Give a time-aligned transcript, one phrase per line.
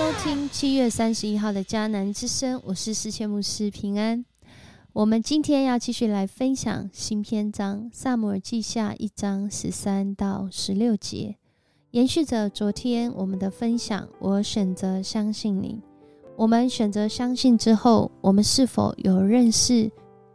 [0.00, 4.24] 收听七月三十一号的迦南之声，我是世千牧师平安。
[4.94, 11.36] 我们今天要继续来分享新篇章《萨姆尔记下》一章十三到十六节，
[11.90, 14.08] 延续着昨天我们的分享。
[14.20, 15.78] 我选择相信你。
[16.34, 19.90] 我们选择相信之后，我们是否有认识？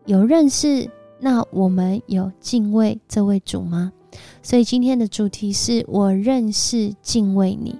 [0.05, 0.87] 有认识，
[1.19, 3.91] 那我们有敬畏这位主吗？
[4.43, 7.75] 所以今天的主题是我认识敬畏你。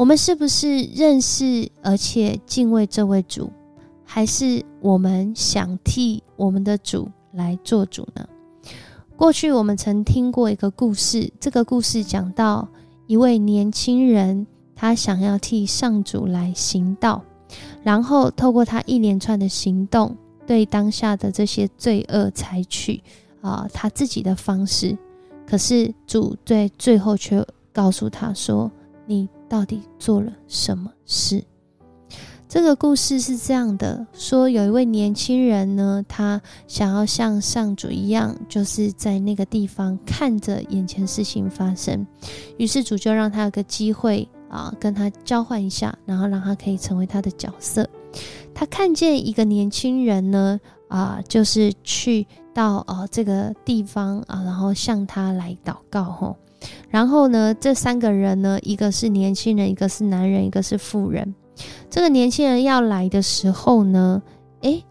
[0.00, 3.50] 我们是不是认识而且敬畏这位主，
[4.02, 8.26] 还是我们想替我们的主来做主呢？
[9.14, 12.66] 过去我们曾听过一个故事，这个故事讲到
[13.08, 17.22] 一位年轻人，他想要替上主来行道，
[17.82, 23.02] 然后透过他一连串的行动，对当下的这些罪恶采取
[23.42, 24.96] 啊他自己的方式。
[25.46, 28.72] 可是主对最后却告诉他说
[29.04, 31.44] ：“你。”到底做了什么事？
[32.48, 42.06] 这个故事是这样的：说有一位年轻人呢，他想要像上主一样，就是在那个地方看着眼前事情发生。
[42.58, 47.88] 于是主就让他有个机会啊，跟他交换一下，然后让他可以成为他的角色。
[48.54, 56.36] 他看见一个年轻人呢，啊，就是去到啊这个地方啊，然后向他来祷告，吼。
[56.88, 61.34] 然后呢，这三个人呢，一个是年轻人，一个是男人，一个是妇人。
[61.88, 64.22] 这个年轻人要来的时候呢，
[64.62, 64.84] 诶，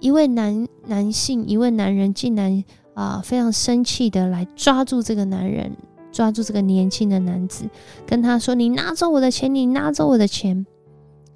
[0.00, 5.76] 一位男男性，一位男人竟然啊非常生气的来抓住这个男人，
[6.12, 7.68] 抓住这个年轻的男子，
[8.06, 10.64] 跟他说：“你拿走我的钱，你拿走我的钱。”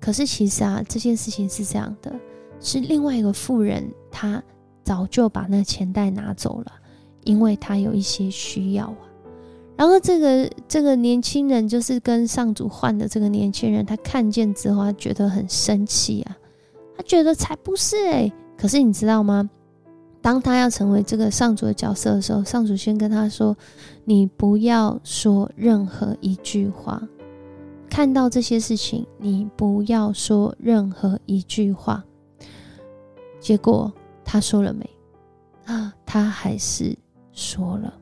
[0.00, 2.12] 可是其实啊，这件事情是这样的，
[2.60, 4.42] 是另外一个妇人，他
[4.82, 6.72] 早就把那钱袋拿走了，
[7.24, 9.09] 因为他有一些需要啊。
[9.80, 16.36] 然后这个这个年轻人就是跟上主换的这个年轻人，他看见之后，他觉得很生气啊，
[16.94, 18.30] 他觉得才不是诶。
[18.58, 19.48] 可是你知道吗？
[20.20, 23.56] 当他要成为这个上主的角色的时候，上主先跟他说
[24.04, 27.02] ：“你不要说任何一句话，
[27.88, 32.04] 看到这些事情，你不要说任何一句话。”
[33.40, 33.90] 结果
[34.26, 34.90] 他说了没？
[35.64, 36.94] 啊，他还是
[37.32, 37.94] 说了。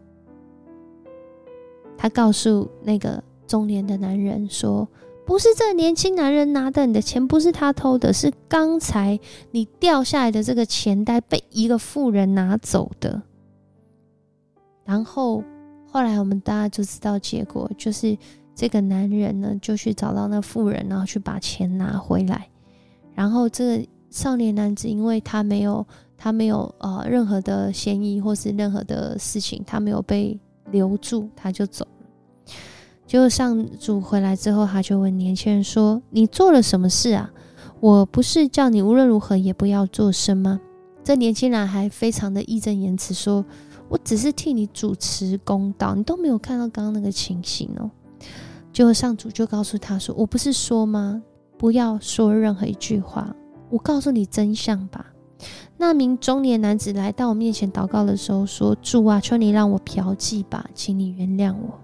[2.00, 4.88] 他告诉那个中年的男人说
[5.26, 9.18] ：“不是这年轻男人拿的你的钱，不是他偷的，是刚才
[9.50, 13.20] 你掉下来的这个钱袋被一个妇人拿走的。”
[14.86, 15.42] 然后
[15.90, 18.16] 后来我们大家就知道结果，就是
[18.54, 22.48] 这个男人呢就去找到那妇人，然后去把钱拿回来。
[23.12, 25.84] 然后这个少年男子因为他没有
[26.16, 30.38] 他没有呃任何的嫌疑或是任何的事情，他没有被。
[30.70, 32.52] 留住他就走了。
[33.06, 37.30] 结果上主回来之后，他就问年轻人说：“你做了什么事啊？
[37.80, 40.60] 我不是叫你无论如何也不要做声吗？”
[41.02, 43.42] 这年轻人还非常的义正言辞说
[43.88, 47.90] ：“我只是替你主持公道，你都没有看到刚刚那个情形哦。”
[48.74, 51.22] 结果上主就告诉他说：“我不是说吗？
[51.56, 53.34] 不要说任何一句话。
[53.70, 55.06] 我告诉你真相吧。”
[55.80, 61.78] 那名中年男子来到我面前祷告的时候说：“主啊，求你让我嫖妓吧，请你原谅我。”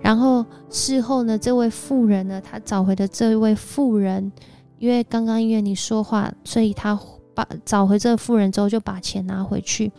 [0.00, 4.30] 然后事后呢，这位妇人呢，他找回的这位妇人，
[4.78, 6.98] 因为刚刚因为你说话，所以他
[7.34, 9.90] 把找回这个妇人之后，就把钱拿回去。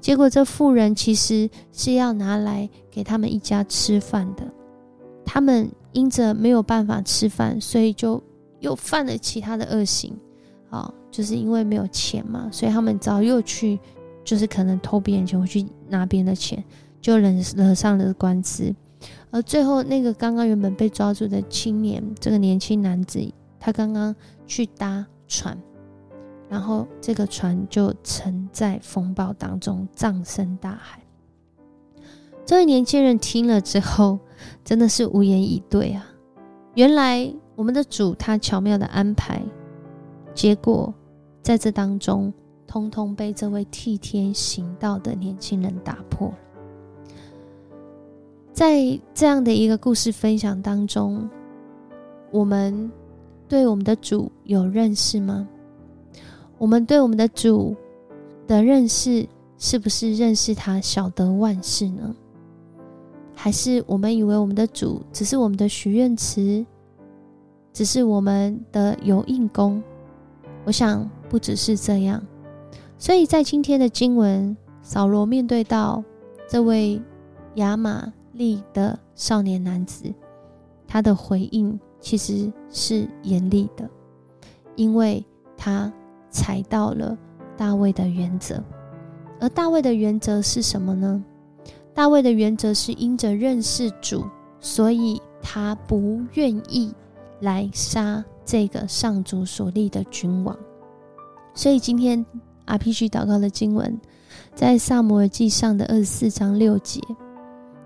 [0.00, 4.44] 结果这妇人其实是要拿来给他们一家吃饭的，
[5.26, 8.22] 他们因着没有办法吃饭，所以就
[8.60, 10.16] 又犯了其他的恶行。
[10.70, 13.78] 啊，就是因为没有钱嘛，所以他们早又去，
[14.24, 16.62] 就是可能偷别人钱，回去拿别人的钱，
[17.00, 18.74] 就惹惹上了官司。
[19.30, 23.20] 而最后，那个刚刚原本被抓住的青年，这个年轻男子，
[23.60, 24.14] 他刚刚
[24.46, 25.56] 去搭船，
[26.48, 31.00] 然后这个船就沉在风暴当中，葬身大海。
[32.44, 34.18] 这位年轻人听了之后，
[34.64, 36.06] 真的是无言以对啊！
[36.74, 39.42] 原来我们的主他巧妙的安排。
[40.38, 40.94] 结果，
[41.42, 42.32] 在这当中，
[42.64, 46.32] 通通被这位替天行道的年轻人打破。
[48.52, 51.28] 在这样的一个故事分享当中，
[52.30, 52.88] 我们
[53.48, 55.48] 对我们的主有认识吗？
[56.56, 57.74] 我们对我们的主
[58.46, 62.14] 的认识，是不是认识他晓得万事呢？
[63.34, 66.64] 还是我们以为我们的主只是我们的许愿池，
[67.72, 69.82] 只是我们的有应功？
[70.68, 72.22] 我想不只是这样，
[72.98, 76.04] 所以在今天的经文，扫罗面对到
[76.46, 77.00] 这位
[77.54, 80.12] 亚玛利的少年男子，
[80.86, 83.88] 他的回应其实是严厉的，
[84.76, 85.24] 因为
[85.56, 85.90] 他
[86.28, 87.16] 踩到了
[87.56, 88.62] 大卫的原则。
[89.40, 91.24] 而大卫的原则是什么呢？
[91.94, 94.22] 大卫的原则是因着认识主，
[94.60, 96.94] 所以他不愿意
[97.40, 100.56] 来杀这个上主所立的君王。
[101.54, 102.24] 所以今天
[102.66, 104.00] RPG 祷告的经文，
[104.54, 106.98] 在萨摩尔记上的二十四章六节，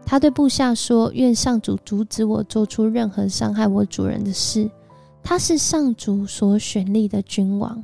[0.07, 4.71] 他对部下说：“愿上主阻止我做出任何伤害我主人的事。
[5.25, 7.83] 他是上主所选立的君王，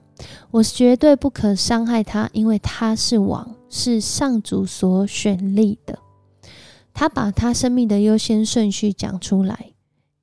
[0.52, 5.98] 我绝对不可伤害他，因为他是王，是上主所选立的。”
[6.94, 9.72] 他把他生命的优先顺序讲出来，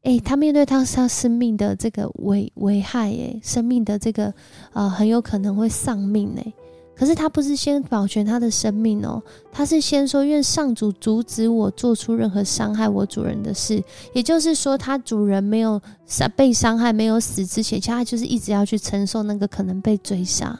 [0.06, 4.34] 诶，他面对他他生命的这个危危害，诶，生命的这个
[4.74, 6.54] 呃很有可能会丧命，诶，
[6.96, 9.22] 可是他不是先保全他的生命哦，
[9.52, 20.60] 他是先说愿上主阻止我做出任何伤害我主人的事，也就是说他主人没有伤被伤害没有死之前，其实他就是一直要去承受那个可能被追杀，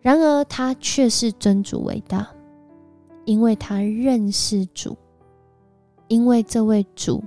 [0.00, 2.26] 然而他却是尊主伟大。
[3.26, 4.96] 因为他认识主，
[6.06, 7.24] 因为这位主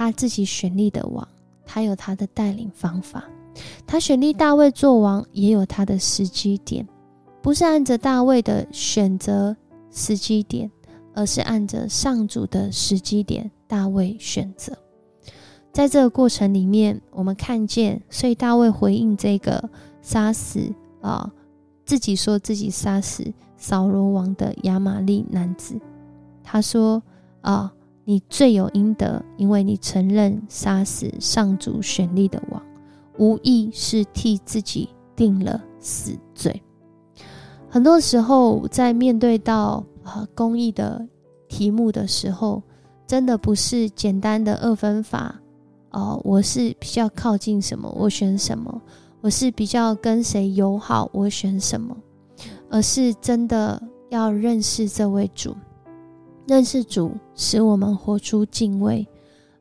[0.00, 1.28] 他自己选立的王，
[1.66, 3.22] 他有他的带领方法。
[3.86, 6.88] 他选立大卫做王，也有他的时机点，
[7.42, 9.54] 不是按着大卫的选择
[9.90, 10.70] 时机点，
[11.12, 14.72] 而是按着上主的时机点，大卫选择。
[15.70, 19.68] 在这个过程里面，我们看见，所以大卫回应这个
[20.00, 21.30] 杀死啊，
[21.84, 23.30] 自己说自己杀死。
[23.58, 25.78] 扫罗王的亚玛利男子，
[26.42, 27.02] 他说
[27.42, 27.70] ：“啊，
[28.04, 32.62] 你罪有应得，因为你承认杀死上主选立的王，
[33.18, 36.62] 无疑是替自己定了死罪。”
[37.68, 41.06] 很多时候，在面对到啊公益的
[41.48, 42.62] 题目的时候，
[43.06, 45.40] 真的不是简单的二分法
[45.90, 46.20] 哦。
[46.24, 48.80] 我是比较靠近什么，我选什么；
[49.20, 51.96] 我是比较跟谁友好，我选什么。
[52.72, 55.54] 而是真的要认识这位主，
[56.50, 59.06] 认识主使我们活出敬畏，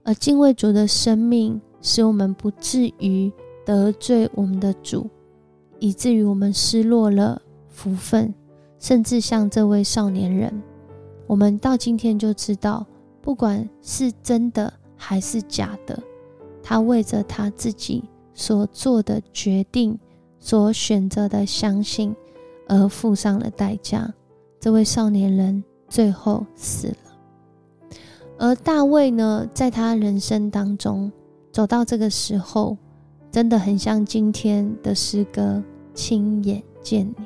[0.04, 3.32] 而敬畏主的生命使我们不至于
[3.64, 5.08] 得罪我们的主，
[5.78, 8.34] 以至于我们失落了福分，
[8.80, 10.52] 甚至像这位少年人，
[11.28, 12.84] 我们到今天就知道，
[13.22, 16.02] 不管是真的还是假的，
[16.64, 18.04] 他为着他自己
[18.34, 19.96] 所做的决定，
[20.40, 22.16] 所选择的相信。
[22.68, 24.12] 而付上了代价，
[24.60, 27.98] 这位少年人最后死了。
[28.38, 31.12] 而大卫呢，在他人生当中
[31.52, 32.78] 走到这个时候，
[33.32, 35.62] 真的很像今天的诗歌
[35.94, 37.26] 《亲眼见你》。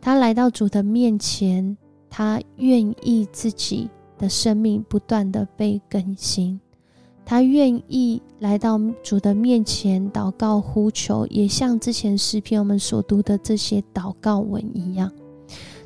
[0.00, 1.76] 他来到主的面前，
[2.08, 6.60] 他愿意自己的生命不断的被更新。
[7.26, 15.10] 他愿意来到主的面前祷告呼求，也像之前诗篇我们所读的这些祷告文一样，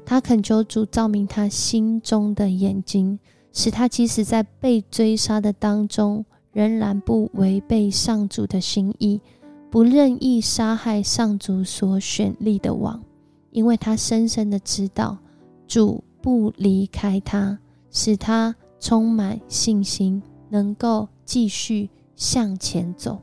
[0.08, 3.18] 他恳求主照明他心中的眼睛，
[3.52, 9.20] 使他即使在被追杀的当中，仍然不违背上主的心意，
[9.68, 13.02] 不任意杀害上主所选立的王，
[13.50, 15.18] 因为他深深的知道
[15.66, 17.58] 主不离开他，
[17.90, 21.06] 使他充满信心，能够。
[21.28, 23.18] 继续向前走，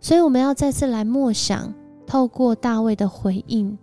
[0.00, 1.74] 所以我们要再次来默想，
[2.06, 3.76] 透过大卫的回应，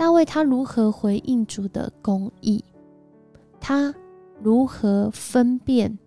[0.00, 2.64] 大卫他如何回应主的公义，
[3.60, 3.94] 他
[4.42, 5.98] 如何分辨？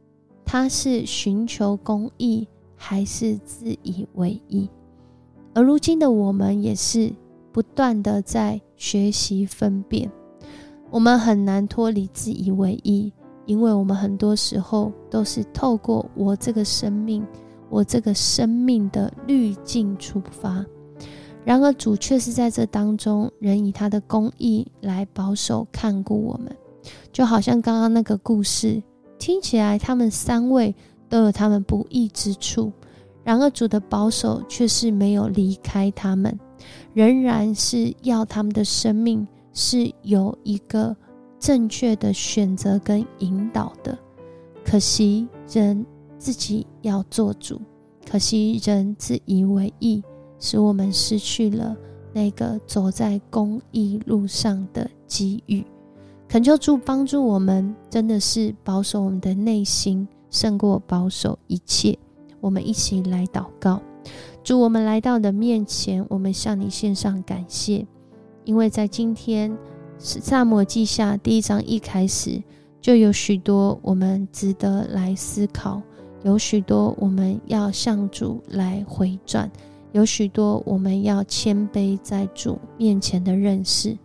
[0.43, 4.67] 他是寻求公义还是自以为意，
[5.53, 7.13] 而如今的我们也是
[7.51, 10.11] 不断的在学习分辨，
[10.89, 13.13] 我们很难脱离自以为意。
[13.45, 17.23] 因为我们很多时候都是透过我这个生命，
[17.69, 20.65] 我这个生命的滤镜出发，
[21.45, 26.55] 然而主却是在这当中，仍以他的公义来保守看顾我们，
[27.11, 28.81] 就好像刚刚那个故事
[29.19, 30.73] 听起来，他们三位
[31.09, 32.71] 都有他们不义之处，
[33.23, 36.39] 然而主的保守却是没有离开他们，
[36.93, 40.95] 仍然是要他们的生命是有一个。
[41.39, 43.99] 正确的选择跟引导的，
[44.63, 45.85] 可惜人
[46.17, 47.59] 自己要做主，
[48.09, 50.01] 可惜人自以为意，
[50.43, 51.73] 使我们失去了
[52.11, 55.63] 那个走在公益路上的机遇。
[56.27, 61.97] 恳求主帮助我们，真的是保守我们的内心，胜过保守一切。
[62.41, 63.81] 我们一起来祷告，
[64.43, 67.87] 主，我们来到你的面前，我们向你献上感谢，
[68.43, 69.57] 因为在今天。
[69.99, 72.43] 是萨摩记下第一章一开始
[72.81, 75.81] 就有许多我们值得来思考，
[76.23, 79.49] 有许多我们要向主来回转，
[79.93, 83.97] 有许多我们要谦卑在主面前的认识。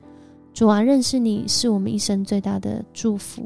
[0.55, 3.43] 主啊，认识你是我们一生最大的祝福，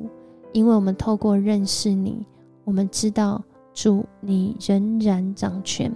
[0.52, 2.26] 因为我们透过认识你，
[2.64, 5.94] 我们知道主你仍然掌权，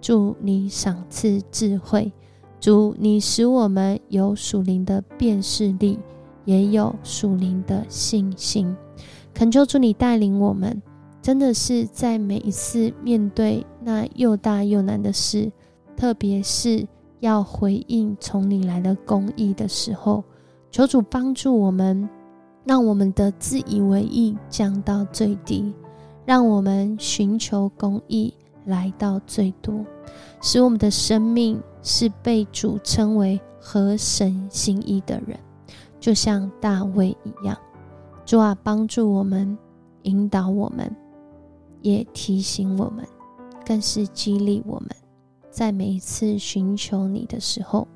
[0.00, 2.12] 主你赏赐智慧，
[2.60, 5.98] 主你使我们有属灵的辨识力，
[6.44, 8.76] 也有属灵的信心。
[9.32, 10.80] 恳求主你带领我们，
[11.20, 15.50] 真的是在每一次面对那又大又难的事，
[16.00, 16.86] 特别是
[17.18, 20.24] 要回应从你来的公义的时候。
[20.70, 22.08] 求主帮助我们，
[22.64, 25.74] 让我们的自以为意降到最低，
[26.24, 28.32] 让我们寻求公义
[28.64, 29.84] 来到最多，
[30.40, 35.38] 使我们的生命是被主称为合神心意的人，
[36.00, 37.54] 就像大卫一样。
[38.24, 39.58] 主啊，帮助我们，
[40.04, 40.96] 引导我们，
[41.82, 43.06] 也提醒我们，
[43.66, 44.88] 更是激励我们，
[45.60, 47.86] 在每一次寻求你的时候。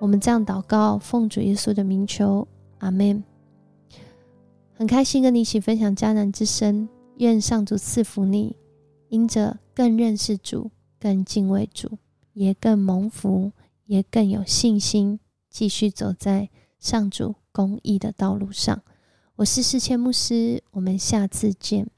[0.00, 3.22] 我们这样祷告，奉主耶稣的名求，阿门。
[4.74, 6.88] 很开心跟你一起分享迦南之声，
[7.18, 8.56] 愿上主赐福你，
[9.10, 11.88] 因着更认识主，更敬畏主，
[12.32, 13.52] 也更蒙福，
[13.84, 16.50] 也更有信心，继续走在
[16.80, 18.82] 上主公义的道路上。
[19.36, 21.88] 我是世谦牧师，我们下次见。